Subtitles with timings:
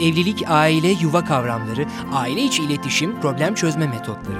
[0.00, 4.38] Evlilik, aile, yuva kavramları, aile içi iletişim, problem çözme metotları.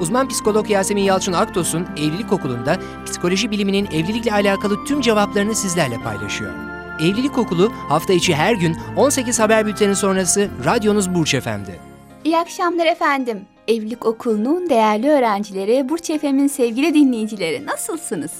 [0.00, 6.52] Uzman psikolog Yasemin Yalçın Aktos'un Evlilik Okulu'nda psikoloji biliminin evlilikle alakalı tüm cevaplarını sizlerle paylaşıyor.
[7.00, 11.80] Evlilik Okulu hafta içi her gün 18 haber bülteni sonrası radyonuz Burç Efendi.
[12.24, 13.46] İyi akşamlar efendim.
[13.68, 18.32] Evlilik Okulu'nun değerli öğrencileri, Burç FM'in sevgili dinleyicileri nasılsınız?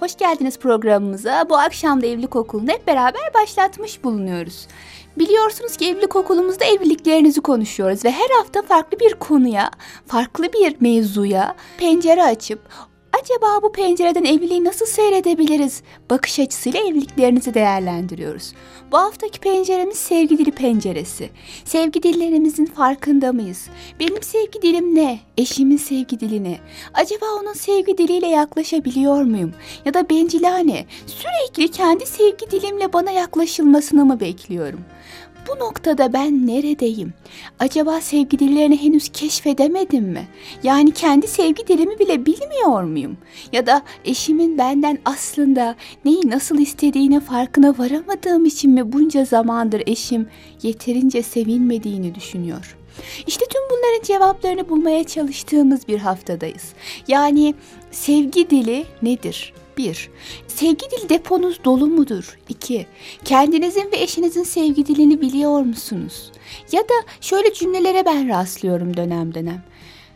[0.00, 1.46] Hoş geldiniz programımıza.
[1.50, 4.66] Bu akşam da Evlilik Okulu'nu hep beraber başlatmış bulunuyoruz.
[5.18, 9.70] Biliyorsunuz ki evlilik okulumuzda evliliklerinizi konuşuyoruz ve her hafta farklı bir konuya,
[10.06, 12.60] farklı bir mevzuya pencere açıp
[13.22, 18.52] acaba bu pencereden evliliği nasıl seyredebiliriz bakış açısıyla evliliklerinizi değerlendiriyoruz.
[18.94, 21.30] Bu haftaki penceremiz sevgi dili penceresi.
[21.64, 23.68] Sevgi dillerimizin farkında mıyız?
[24.00, 25.20] Benim sevgi dilim ne?
[25.38, 26.58] Eşimin sevgi dili ne?
[26.94, 29.52] Acaba onun sevgi diliyle yaklaşabiliyor muyum?
[29.84, 34.80] Ya da bencilane sürekli kendi sevgi dilimle bana yaklaşılmasını mı bekliyorum?
[35.48, 37.12] Bu noktada ben neredeyim?
[37.58, 40.28] Acaba sevgi dillerini henüz keşfedemedim mi?
[40.62, 43.16] Yani kendi sevgi dilimi bile bilmiyor muyum?
[43.52, 50.28] Ya da eşimin benden aslında neyi nasıl istediğine farkına varamadığım için mi bunca zamandır eşim
[50.62, 52.76] yeterince sevilmediğini düşünüyor?
[53.26, 56.72] İşte tüm bunların cevaplarını bulmaya çalıştığımız bir haftadayız.
[57.08, 57.54] Yani
[57.90, 59.52] sevgi dili nedir?
[59.78, 60.10] 1.
[60.48, 62.38] Sevgi dil deponuz dolu mudur?
[62.48, 62.86] 2.
[63.24, 66.32] Kendinizin ve eşinizin sevgi dilini biliyor musunuz?
[66.72, 69.64] Ya da şöyle cümlelere ben rastlıyorum dönem dönem.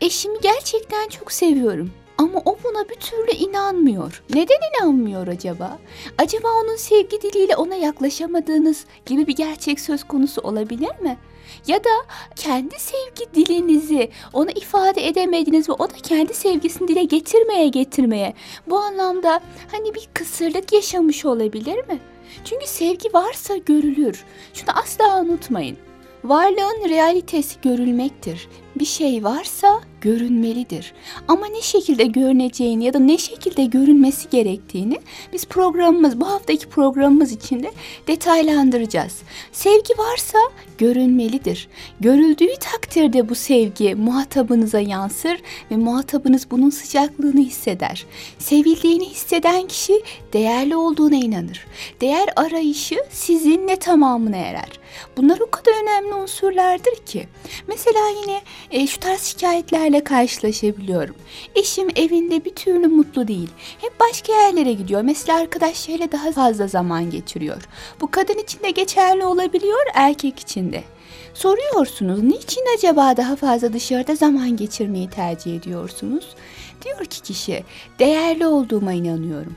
[0.01, 4.23] Eşimi gerçekten çok seviyorum ama o buna bir türlü inanmıyor.
[4.29, 5.79] Neden inanmıyor acaba?
[6.17, 11.17] Acaba onun sevgi diliyle ona yaklaşamadığınız gibi bir gerçek söz konusu olabilir mi?
[11.67, 11.89] Ya da
[12.35, 18.33] kendi sevgi dilinizi ona ifade edemediniz ve o da kendi sevgisini dile getirmeye getirmeye
[18.67, 21.99] bu anlamda hani bir kısırlık yaşamış olabilir mi?
[22.45, 24.23] Çünkü sevgi varsa görülür.
[24.53, 25.77] Şunu asla unutmayın.
[26.23, 28.47] Varlığın realitesi görülmektir.
[28.79, 30.93] Bir şey varsa görünmelidir.
[31.27, 34.99] Ama ne şekilde görüneceğini ya da ne şekilde görünmesi gerektiğini
[35.33, 37.71] biz programımız, bu haftaki programımız içinde
[38.07, 39.21] detaylandıracağız.
[39.51, 40.37] Sevgi varsa
[40.77, 41.67] görünmelidir.
[41.99, 45.37] Görüldüğü takdirde bu sevgi muhatabınıza yansır
[45.71, 48.05] ve muhatabınız bunun sıcaklığını hisseder.
[48.39, 50.03] Sevildiğini hisseden kişi
[50.33, 51.67] değerli olduğuna inanır.
[52.01, 54.79] Değer arayışı sizinle tamamına erer.
[55.17, 57.27] Bunlar o kadar önemli unsurlardır ki.
[57.67, 58.41] Mesela yine
[58.71, 61.15] e, şu tarz şikayetlerle karşılaşabiliyorum.
[61.55, 63.49] Eşim evinde bir türlü mutlu değil.
[63.81, 65.01] Hep başka yerlere gidiyor.
[65.01, 67.67] Mesela arkadaşlarıyla daha fazla zaman geçiriyor.
[68.01, 70.83] Bu kadın için de geçerli olabiliyor, erkek için de.
[71.33, 76.27] Soruyorsunuz niçin acaba daha fazla dışarıda zaman geçirmeyi tercih ediyorsunuz?
[76.85, 77.63] Diyor ki kişi
[77.99, 79.55] değerli olduğuma inanıyorum.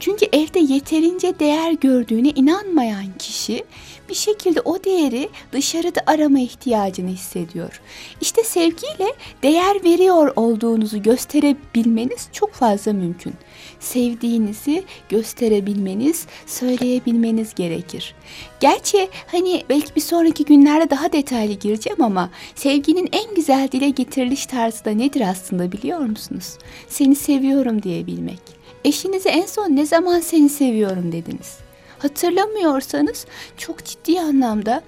[0.00, 3.64] Çünkü evde yeterince değer gördüğüne inanmayan kişi
[4.08, 7.80] bir şekilde o değeri dışarıda arama ihtiyacını hissediyor.
[8.20, 9.12] İşte sevgiyle
[9.42, 13.34] değer veriyor olduğunuzu gösterebilmeniz çok fazla mümkün.
[13.80, 18.14] Sevdiğinizi gösterebilmeniz, söyleyebilmeniz gerekir.
[18.60, 24.46] Gerçi hani belki bir sonraki günlerde daha detaylı gireceğim ama sevginin en güzel dile getiriliş
[24.46, 26.58] tarzı da nedir aslında biliyor musunuz?
[26.88, 28.55] Seni seviyorum diyebilmek.
[28.86, 31.58] Eşinize en son ne zaman seni seviyorum dediniz?
[31.98, 33.26] Hatırlamıyorsanız
[33.56, 34.82] çok ciddi anlamda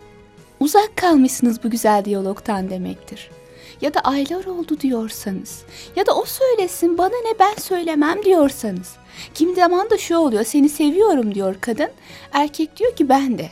[0.60, 3.31] uzak kalmışsınız bu güzel diyalogtan demektir.
[3.81, 5.62] Ya da aylar oldu diyorsanız
[5.97, 8.97] ya da o söylesin bana ne ben söylemem diyorsanız.
[9.34, 11.91] Kim zaman da şu oluyor seni seviyorum diyor kadın.
[12.32, 13.48] Erkek diyor ki ben de.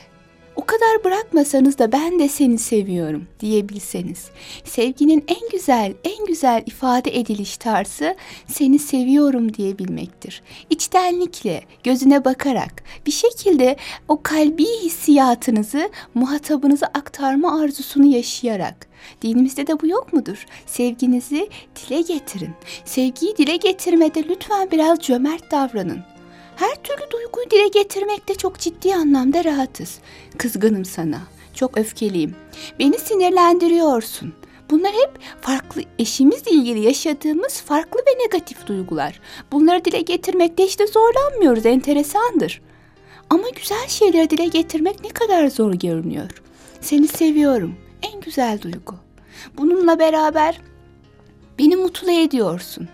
[0.56, 4.30] O kadar bırakmasanız da ben de seni seviyorum diyebilseniz.
[4.64, 10.42] Sevginin en güzel, en güzel ifade ediliş tarzı seni seviyorum diyebilmektir.
[10.70, 13.76] İçtenlikle, gözüne bakarak, bir şekilde
[14.08, 18.86] o kalbi hissiyatınızı muhatabınıza aktarma arzusunu yaşayarak.
[19.22, 20.46] Dinimizde de bu yok mudur?
[20.66, 22.50] Sevginizi dile getirin.
[22.84, 26.16] Sevgiyi dile getirmede lütfen biraz cömert davranın.
[26.56, 29.98] Her türlü duyguyu dile getirmekte çok ciddi anlamda rahatız.
[30.38, 31.20] Kızgınım sana,
[31.54, 32.36] çok öfkeliyim.
[32.78, 34.34] Beni sinirlendiriyorsun.
[34.70, 35.10] Bunlar hep
[35.41, 39.20] farklı eşimizle ilgili yaşadığımız farklı ve negatif duygular.
[39.53, 42.62] Bunları dile getirmekte işte zorlanmıyoruz, enteresandır.
[43.30, 46.30] Ama güzel şeyleri dile getirmek ne kadar zor görünüyor.
[46.80, 47.74] Seni seviyorum.
[48.02, 48.94] En güzel duygu.
[49.59, 50.60] Bununla beraber
[51.59, 52.88] beni mutlu ediyorsun.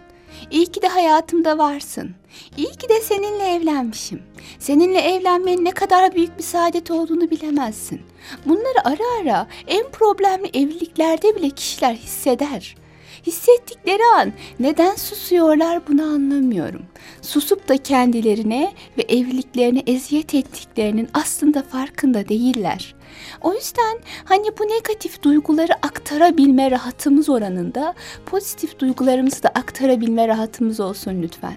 [0.50, 2.14] İyi ki de hayatımda varsın.
[2.56, 4.22] İyi ki de seninle evlenmişim.
[4.58, 8.00] Seninle evlenmenin ne kadar büyük bir saadet olduğunu bilemezsin.
[8.46, 12.76] Bunları ara ara en problemli evliliklerde bile kişiler hisseder.
[13.26, 16.82] Hissettikleri an neden susuyorlar bunu anlamıyorum.
[17.22, 22.94] Susup da kendilerine ve evliliklerine eziyet ettiklerinin aslında farkında değiller.
[23.40, 27.94] O yüzden hani bu negatif duyguları aktarabilme rahatımız oranında
[28.26, 31.56] pozitif duygularımızı da aktarabilme rahatımız olsun lütfen.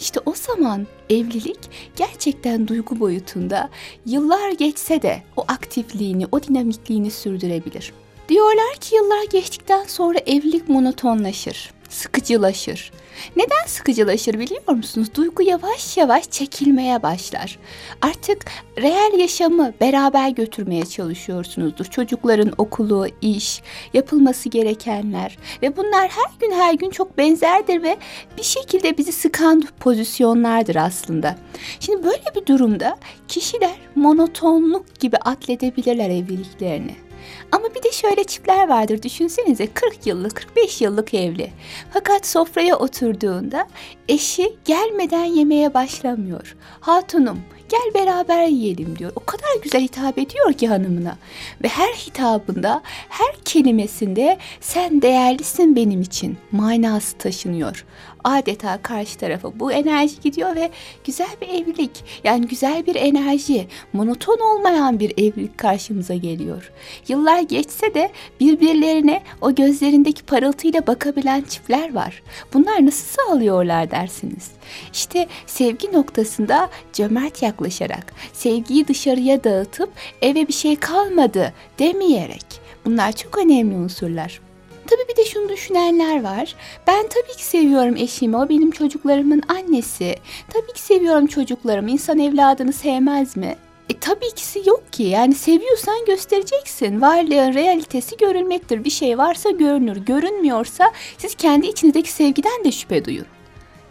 [0.00, 1.58] İşte o zaman evlilik
[1.96, 3.68] gerçekten duygu boyutunda
[4.06, 7.92] yıllar geçse de o aktifliğini, o dinamikliğini sürdürebilir.
[8.28, 12.92] Diyorlar ki yıllar geçtikten sonra evlilik monotonlaşır, sıkıcılaşır.
[13.36, 15.08] Neden sıkıcılaşır biliyor musunuz?
[15.14, 17.58] Duygu yavaş yavaş çekilmeye başlar.
[18.02, 18.44] Artık
[18.78, 21.84] reel yaşamı beraber götürmeye çalışıyorsunuzdur.
[21.84, 23.62] Çocukların okulu, iş,
[23.94, 27.96] yapılması gerekenler ve bunlar her gün her gün çok benzerdir ve
[28.38, 31.36] bir şekilde bizi sıkan pozisyonlardır aslında.
[31.80, 32.98] Şimdi böyle bir durumda
[33.28, 37.05] kişiler monotonluk gibi atledebilirler evliliklerini.
[37.52, 41.52] Ama bir de şöyle çiftler vardır düşünsenize 40 yıllık 45 yıllık evli.
[41.92, 43.68] Fakat sofraya oturduğunda
[44.08, 46.56] eşi gelmeden yemeye başlamıyor.
[46.80, 47.38] Hatunum
[47.68, 49.12] gel beraber yiyelim diyor.
[49.16, 51.16] O kadar güzel hitap ediyor ki hanımına.
[51.62, 57.84] Ve her hitabında, her kelimesinde sen değerlisin benim için manası taşınıyor
[58.26, 60.70] adeta karşı tarafa bu enerji gidiyor ve
[61.04, 66.72] güzel bir evlilik yani güzel bir enerji monoton olmayan bir evlilik karşımıza geliyor.
[67.08, 72.22] Yıllar geçse de birbirlerine o gözlerindeki parıltıyla bakabilen çiftler var.
[72.54, 74.50] Bunlar nasıl sağlıyorlar dersiniz?
[74.92, 79.90] İşte sevgi noktasında cömert yaklaşarak, sevgiyi dışarıya dağıtıp
[80.22, 82.46] eve bir şey kalmadı demeyerek.
[82.84, 84.45] Bunlar çok önemli unsurlar.
[84.86, 86.54] Tabii bir de şunu düşünenler var.
[86.86, 88.36] Ben tabii ki seviyorum eşimi.
[88.36, 90.16] O benim çocuklarımın annesi.
[90.48, 91.90] Tabii ki seviyorum çocuklarımı.
[91.90, 93.56] İnsan evladını sevmez mi?
[93.90, 95.02] E tabii ikisi yok ki.
[95.02, 97.00] Yani seviyorsan göstereceksin.
[97.00, 98.84] Varlığın realitesi görülmektir.
[98.84, 99.96] Bir şey varsa görünür.
[99.96, 103.26] Görünmüyorsa siz kendi içinizdeki sevgiden de şüphe duyun.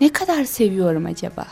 [0.01, 1.45] Ne kadar seviyorum acaba?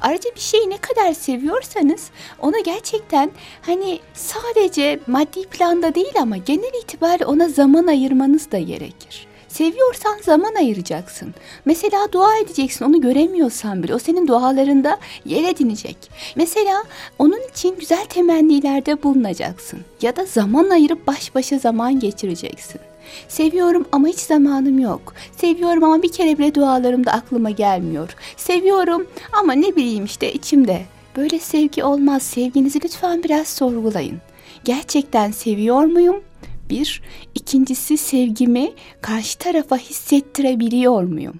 [0.00, 3.30] Ayrıca bir şeyi ne kadar seviyorsanız ona gerçekten
[3.62, 9.30] hani sadece maddi planda değil ama genel itibariyle ona zaman ayırmanız da gerekir.
[9.48, 11.34] Seviyorsan zaman ayıracaksın.
[11.64, 15.96] Mesela dua edeceksin onu göremiyorsan bile o senin dualarında yer edinecek.
[16.36, 16.84] Mesela
[17.18, 19.80] onun için güzel temennilerde bulunacaksın.
[20.02, 22.80] Ya da zaman ayırıp baş başa zaman geçireceksin.
[23.28, 25.14] Seviyorum ama hiç zamanım yok.
[25.36, 28.16] Seviyorum ama bir kere bile dualarımda aklıma gelmiyor.
[28.36, 29.06] Seviyorum
[29.40, 30.82] ama ne bileyim işte içimde.
[31.16, 32.22] Böyle sevgi olmaz.
[32.22, 34.18] Sevginizi lütfen biraz sorgulayın.
[34.64, 36.20] Gerçekten seviyor muyum?
[36.70, 37.02] Bir.
[37.34, 41.34] İkincisi sevgimi karşı tarafa hissettirebiliyor muyum?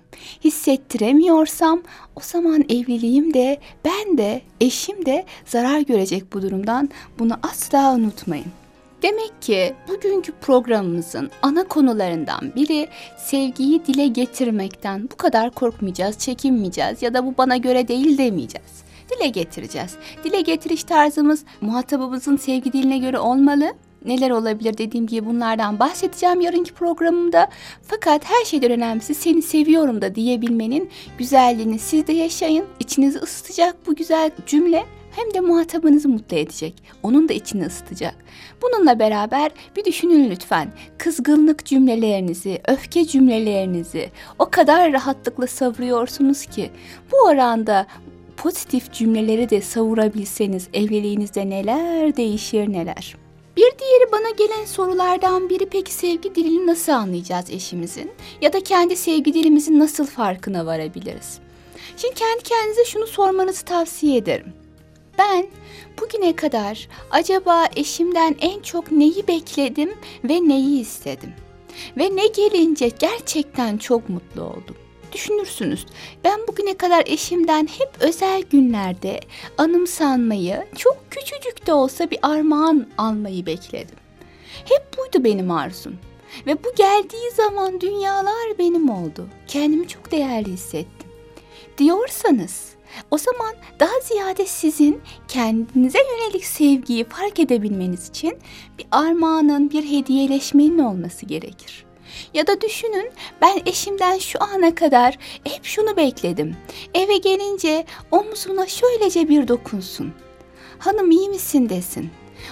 [0.44, 1.82] Hissettiremiyorsam
[2.16, 6.90] o zaman evliliğim de ben de eşim de zarar görecek bu durumdan.
[7.18, 8.59] Bunu asla unutmayın.
[9.02, 12.88] Demek ki bugünkü programımızın ana konularından biri
[13.18, 18.82] sevgiyi dile getirmekten bu kadar korkmayacağız, çekinmeyeceğiz ya da bu bana göre değil demeyeceğiz.
[19.10, 19.96] Dile getireceğiz.
[20.24, 23.72] Dile getiriş tarzımız muhatabımızın sevgi diline göre olmalı.
[24.04, 27.48] Neler olabilir dediğim gibi bunlardan bahsedeceğim yarınki programımda.
[27.82, 32.64] Fakat her şeyden önemlisi seni seviyorum da diyebilmenin güzelliğini siz de yaşayın.
[32.80, 36.74] İçinizi ısıtacak bu güzel cümle hem de muhatabınızı mutlu edecek.
[37.02, 38.14] Onun da içini ısıtacak.
[38.62, 40.72] Bununla beraber bir düşünün lütfen.
[40.98, 46.70] Kızgınlık cümlelerinizi, öfke cümlelerinizi o kadar rahatlıkla savuruyorsunuz ki
[47.12, 47.86] bu oranda
[48.36, 53.16] pozitif cümleleri de savurabilseniz evliliğinizde neler değişir neler.
[53.56, 58.10] Bir diğeri bana gelen sorulardan biri peki sevgi dilini nasıl anlayacağız eşimizin?
[58.40, 61.38] Ya da kendi sevgi dilimizin nasıl farkına varabiliriz?
[61.96, 64.59] Şimdi kendi kendinize şunu sormanızı tavsiye ederim.
[65.20, 65.46] Ben
[66.00, 69.90] bugüne kadar acaba eşimden en çok neyi bekledim
[70.24, 71.32] ve neyi istedim?
[71.96, 74.76] Ve ne gelince gerçekten çok mutlu oldum.
[75.12, 75.86] Düşünürsünüz.
[76.24, 79.20] Ben bugüne kadar eşimden hep özel günlerde
[79.58, 83.96] anımsanmayı, çok küçücük de olsa bir armağan almayı bekledim.
[84.64, 85.98] Hep buydu benim arzum.
[86.46, 89.28] Ve bu geldiği zaman dünyalar benim oldu.
[89.46, 91.10] Kendimi çok değerli hissettim.
[91.78, 92.79] Diyorsanız
[93.10, 98.38] o zaman daha ziyade sizin kendinize yönelik sevgiyi fark edebilmeniz için
[98.78, 101.84] bir armağanın, bir hediyeleşmenin olması gerekir.
[102.34, 106.56] Ya da düşünün ben eşimden şu ana kadar hep şunu bekledim.
[106.94, 110.12] Eve gelince omzuna şöylece bir dokunsun.
[110.78, 112.10] Hanım iyi misin desin.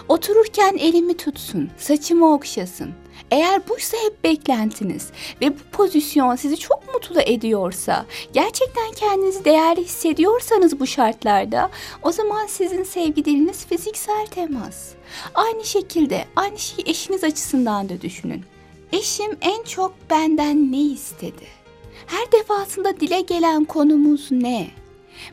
[0.08, 2.94] Otururken elimi tutsun, saçımı okşasın.
[3.30, 5.08] Eğer buysa hep beklentiniz
[5.40, 11.70] ve bu pozisyon sizi çok mutlu ediyorsa, gerçekten kendinizi değerli hissediyorsanız bu şartlarda,
[12.02, 14.88] o zaman sizin sevgi diliniz fiziksel temas.
[15.34, 18.44] Aynı şekilde aynı şeyi eşiniz açısından da düşünün.
[18.92, 21.46] Eşim en çok benden ne istedi?
[22.06, 24.70] Her defasında dile gelen konumuz ne?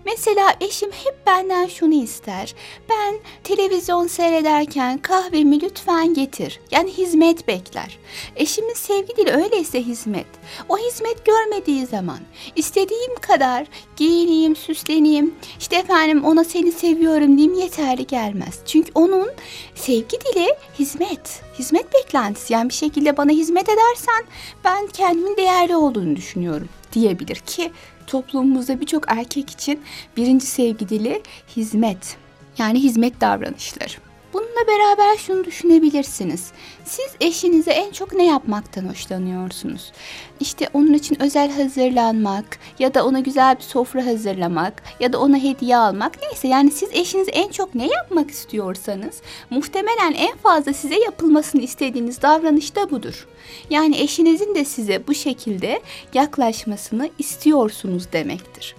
[0.06, 2.56] Mesela eşim hep benden şunu ister.
[2.89, 6.60] Ben televizyon seyrederken kahvemi lütfen getir.
[6.72, 8.00] Yani hizmet bekler.
[8.36, 10.27] Eşimin sevgi dili öyleyse hizmet.
[10.70, 12.20] O hizmet görmediği zaman
[12.56, 15.34] istediğim kadar giyineyim, süsleneyim.
[15.60, 18.60] İşte efendim ona seni seviyorum diyeyim yeterli gelmez.
[18.65, 19.30] Çünkü onun
[19.75, 20.48] sevgi dili
[20.80, 21.42] hizmet.
[21.60, 22.54] Hizmet beklentisi.
[22.54, 24.24] Yani bir şekilde bana hizmet edersen
[24.63, 27.72] ben kendimin değerli olduğunu düşünüyorum diyebilir ki
[28.07, 29.81] toplumumuzda birçok erkek için
[30.17, 31.21] birinci sevgi dili
[31.55, 32.17] hizmet.
[32.57, 34.04] Yani hizmet davranışları.
[34.36, 36.51] Bununla beraber şunu düşünebilirsiniz.
[36.86, 39.92] Siz eşinize en çok ne yapmaktan hoşlanıyorsunuz?
[40.39, 45.38] İşte onun için özel hazırlanmak ya da ona güzel bir sofra hazırlamak ya da ona
[45.38, 51.00] hediye almak neyse yani siz eşinize en çok ne yapmak istiyorsanız muhtemelen en fazla size
[51.00, 53.27] yapılmasını istediğiniz davranış da budur.
[53.70, 55.82] Yani eşinizin de size bu şekilde
[56.13, 58.75] yaklaşmasını istiyorsunuz demektir.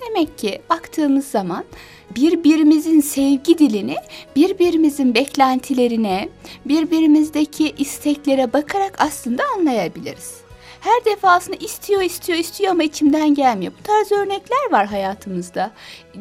[0.00, 1.64] Demek ki baktığımız zaman
[2.16, 3.96] birbirimizin sevgi dilini,
[4.36, 6.28] birbirimizin beklentilerine,
[6.64, 10.40] birbirimizdeki isteklere bakarak aslında anlayabiliriz.
[10.80, 13.72] Her defasında istiyor, istiyor, istiyor ama içimden gelmiyor.
[13.78, 15.70] Bu tarz örnekler var hayatımızda.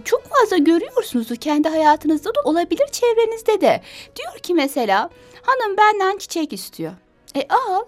[0.05, 3.81] Çok fazla görüyorsunuz kendi hayatınızda da olabilir çevrenizde de.
[4.15, 5.09] Diyor ki mesela
[5.41, 6.91] hanım benden çiçek istiyor.
[7.35, 7.83] E al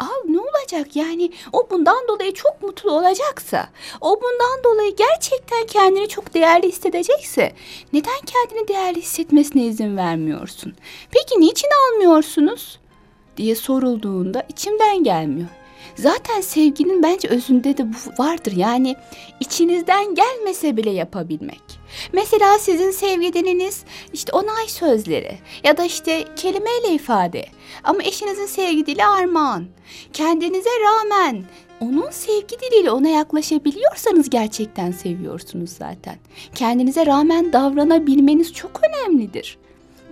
[0.00, 3.68] al ne olacak yani o bundan dolayı çok mutlu olacaksa
[4.00, 7.52] o bundan dolayı gerçekten kendini çok değerli hissedecekse
[7.92, 10.74] neden kendini değerli hissetmesine izin vermiyorsun?
[11.10, 12.80] Peki niçin almıyorsunuz?
[13.36, 15.48] diye sorulduğunda içimden gelmiyor.
[15.94, 18.52] Zaten sevginin bence özünde de bu vardır.
[18.56, 18.96] Yani
[19.40, 21.62] içinizden gelmese bile yapabilmek.
[22.12, 23.32] Mesela sizin sevgi
[24.12, 27.46] işte onay sözleri ya da işte kelimeyle ifade.
[27.84, 29.66] Ama eşinizin sevgi dili armağan.
[30.12, 31.44] Kendinize rağmen
[31.80, 36.16] onun sevgi diliyle ona yaklaşabiliyorsanız gerçekten seviyorsunuz zaten.
[36.54, 39.58] Kendinize rağmen davranabilmeniz çok önemlidir.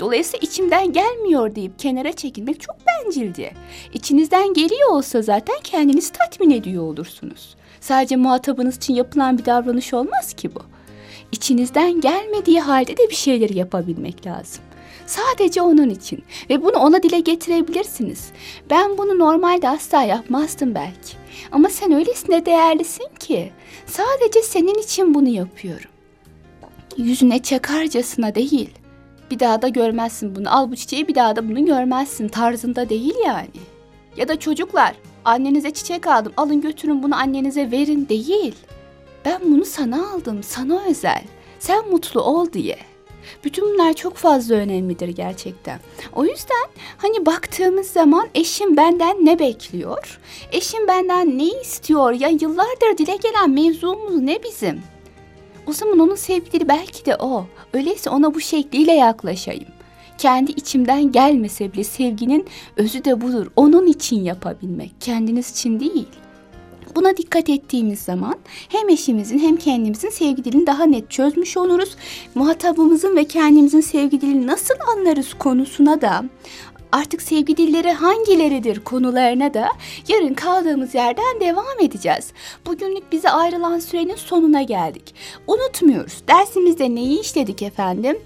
[0.00, 3.52] Dolayısıyla içimden gelmiyor deyip kenara çekilmek çok bencilce.
[3.92, 7.56] İçinizden geliyor olsa zaten kendinizi tatmin ediyor olursunuz.
[7.80, 10.60] Sadece muhatabınız için yapılan bir davranış olmaz ki bu.
[11.32, 14.64] İçinizden gelmediği halde de bir şeyleri yapabilmek lazım.
[15.06, 18.30] Sadece onun için ve bunu ona dile getirebilirsiniz.
[18.70, 21.16] Ben bunu normalde asla yapmazdım belki.
[21.52, 23.52] Ama sen öylesine değerlisin ki
[23.86, 25.90] sadece senin için bunu yapıyorum.
[26.96, 28.70] Yüzüne çakarcasına değil
[29.30, 30.56] bir daha da görmezsin bunu.
[30.56, 33.48] Al bu çiçeği bir daha da bunu görmezsin tarzında değil yani.
[34.16, 34.94] Ya da çocuklar
[35.24, 38.54] annenize çiçek aldım alın götürün bunu annenize verin değil.
[39.24, 41.22] Ben bunu sana aldım sana özel.
[41.58, 42.78] Sen mutlu ol diye.
[43.44, 45.80] Bütün bunlar çok fazla önemlidir gerçekten.
[46.14, 46.66] O yüzden
[46.96, 50.20] hani baktığımız zaman eşim benden ne bekliyor?
[50.52, 52.12] Eşim benden ne istiyor?
[52.12, 54.82] Ya yıllardır dile gelen mevzumuz ne bizim?
[55.68, 57.46] O zaman onun sevgileri belki de o.
[57.72, 59.68] Öyleyse ona bu şekliyle yaklaşayım.
[60.18, 62.46] Kendi içimden gelmese bile sevginin
[62.76, 63.46] özü de budur.
[63.56, 66.08] Onun için yapabilmek, kendiniz için değil.
[66.96, 68.36] Buna dikkat ettiğimiz zaman
[68.68, 71.96] hem eşimizin hem kendimizin sevgi dilini daha net çözmüş oluruz.
[72.34, 76.24] Muhatabımızın ve kendimizin sevgi dilini nasıl anlarız konusuna da
[76.92, 79.68] Artık sevgi dilleri hangileridir konularına da
[80.08, 82.32] yarın kaldığımız yerden devam edeceğiz.
[82.66, 85.14] Bugünlük bize ayrılan sürenin sonuna geldik.
[85.46, 86.22] Unutmuyoruz.
[86.28, 88.18] Dersimizde neyi işledik efendim?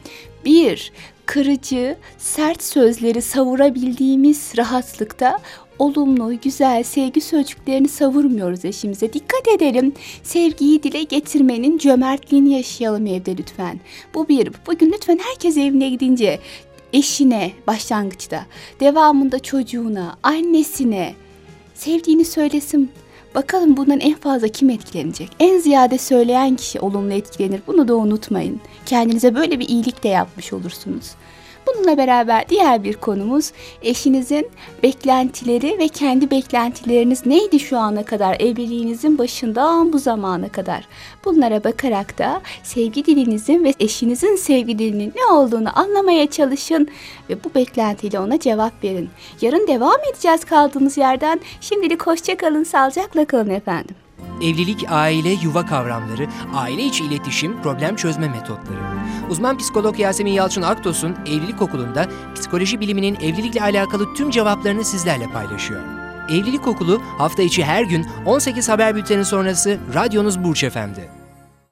[0.45, 0.93] 1.
[1.27, 5.39] Kırıcı, sert sözleri savurabildiğimiz rahatlıkta
[5.79, 9.13] olumlu, güzel, sevgi sözcüklerini savurmuyoruz eşimize.
[9.13, 9.93] Dikkat edelim.
[10.23, 13.81] Sevgiyi dile getirmenin cömertliğini yaşayalım evde lütfen.
[14.15, 14.51] Bu bir.
[14.67, 16.39] Bugün lütfen herkes evine gidince
[16.93, 18.47] eşine başlangıçta,
[18.81, 21.15] devamında çocuğuna, annesine
[21.75, 22.91] sevdiğini söylesin.
[23.35, 25.31] Bakalım bundan en fazla kim etkilenecek?
[25.41, 27.61] En ziyade söyleyen kişi olumlu etkilenir.
[27.67, 28.61] Bunu da unutmayın.
[28.87, 31.11] Kendinize böyle bir iyilik de yapmış olursunuz.
[31.67, 33.53] Bununla beraber diğer bir konumuz
[33.83, 34.51] eşinizin
[34.83, 40.85] beklentileri ve kendi beklentileriniz neydi şu ana kadar evliliğinizin başından bu zamana kadar.
[41.25, 46.89] Bunlara bakarak da sevgi dilinizin ve eşinizin sevgi dilinin ne olduğunu anlamaya çalışın
[47.31, 49.11] ve bu beklentiyle ona cevap verin.
[49.41, 51.41] Yarın devam edeceğiz kaldığımız yerden.
[51.61, 53.97] Şimdilik hoşça kalın, sağlıcakla kalın efendim.
[54.43, 59.02] Evlilik, aile, yuva kavramları, aile içi iletişim, problem çözme metotları.
[59.33, 65.81] Uzman psikolog Yasemin Yalçın Aktos'un Evlilik Okulu'nda psikoloji biliminin evlilikle alakalı tüm cevaplarını sizlerle paylaşıyor.
[66.29, 71.22] Evlilik Okulu hafta içi her gün 18 haber bülteni sonrası radyonuz Burç Efendi.